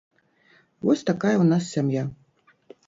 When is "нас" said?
1.53-1.71